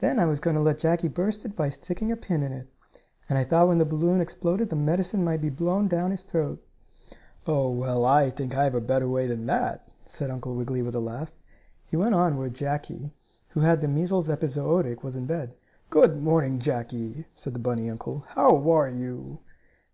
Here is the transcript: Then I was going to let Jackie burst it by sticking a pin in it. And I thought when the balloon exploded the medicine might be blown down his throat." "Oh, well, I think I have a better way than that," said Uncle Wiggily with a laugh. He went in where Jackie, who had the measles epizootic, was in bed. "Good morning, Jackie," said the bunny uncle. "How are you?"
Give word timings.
Then 0.00 0.18
I 0.18 0.26
was 0.26 0.38
going 0.38 0.54
to 0.54 0.60
let 0.60 0.76
Jackie 0.76 1.08
burst 1.08 1.46
it 1.46 1.56
by 1.56 1.70
sticking 1.70 2.12
a 2.12 2.14
pin 2.16 2.42
in 2.42 2.52
it. 2.52 2.66
And 3.26 3.38
I 3.38 3.44
thought 3.44 3.68
when 3.68 3.78
the 3.78 3.86
balloon 3.86 4.20
exploded 4.20 4.68
the 4.68 4.76
medicine 4.76 5.24
might 5.24 5.40
be 5.40 5.48
blown 5.48 5.88
down 5.88 6.10
his 6.10 6.24
throat." 6.24 6.62
"Oh, 7.46 7.70
well, 7.70 8.04
I 8.04 8.28
think 8.28 8.54
I 8.54 8.64
have 8.64 8.74
a 8.74 8.82
better 8.82 9.08
way 9.08 9.26
than 9.26 9.46
that," 9.46 9.90
said 10.04 10.30
Uncle 10.30 10.54
Wiggily 10.54 10.82
with 10.82 10.94
a 10.94 11.00
laugh. 11.00 11.32
He 11.86 11.96
went 11.96 12.14
in 12.14 12.36
where 12.36 12.50
Jackie, 12.50 13.14
who 13.52 13.60
had 13.60 13.80
the 13.80 13.88
measles 13.88 14.28
epizootic, 14.28 15.02
was 15.02 15.16
in 15.16 15.24
bed. 15.24 15.54
"Good 15.88 16.22
morning, 16.22 16.58
Jackie," 16.58 17.24
said 17.32 17.54
the 17.54 17.58
bunny 17.58 17.88
uncle. 17.88 18.24
"How 18.28 18.54
are 18.70 18.90
you?" 18.90 19.38